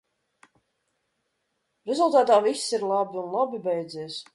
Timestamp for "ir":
2.79-2.91